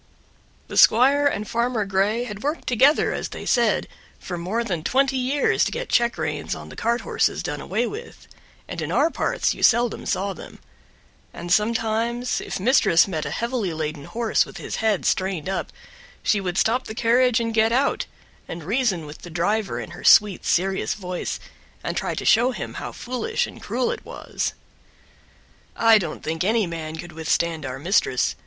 The 0.67 0.77
squire 0.77 1.27
and 1.27 1.47
Farmer 1.47 1.85
Grey 1.85 2.23
had 2.23 2.41
worked 2.41 2.65
together, 2.65 3.13
as 3.13 3.29
they 3.29 3.45
said, 3.45 3.87
for 4.17 4.35
more 4.35 4.63
than 4.63 4.83
twenty 4.83 5.15
years 5.15 5.63
to 5.65 5.71
get 5.71 5.89
check 5.89 6.17
reins 6.17 6.55
on 6.55 6.69
the 6.69 6.75
cart 6.75 7.01
horses 7.01 7.43
done 7.43 7.61
away 7.61 7.85
with, 7.85 8.25
and 8.67 8.81
in 8.81 8.91
our 8.91 9.11
parts 9.11 9.53
you 9.53 9.61
seldom 9.61 10.07
saw 10.07 10.33
them; 10.33 10.57
and 11.35 11.53
sometimes, 11.53 12.41
if 12.41 12.59
mistress 12.59 13.07
met 13.07 13.27
a 13.27 13.29
heavily 13.29 13.73
laden 13.73 14.05
horse 14.05 14.43
with 14.43 14.57
his 14.57 14.77
head 14.77 15.05
strained 15.05 15.47
up 15.47 15.71
she 16.23 16.41
would 16.41 16.57
stop 16.57 16.85
the 16.85 16.95
carriage 16.95 17.39
and 17.39 17.53
get 17.53 17.71
out, 17.71 18.07
and 18.47 18.63
reason 18.63 19.05
with 19.05 19.19
the 19.21 19.29
driver 19.29 19.79
in 19.79 19.91
her 19.91 20.03
sweet 20.03 20.43
serious 20.47 20.95
voice, 20.95 21.39
and 21.83 21.95
try 21.95 22.15
to 22.15 22.25
show 22.25 22.49
him 22.49 22.73
how 22.81 22.91
foolish 22.91 23.45
and 23.45 23.61
cruel 23.61 23.91
it 23.91 24.03
was. 24.03 24.53
I 25.75 25.99
don't 25.99 26.23
think 26.23 26.43
any 26.43 26.65
man 26.65 26.95
could 26.95 27.11
withstand 27.11 27.67
our 27.67 27.77
mistress. 27.77 28.35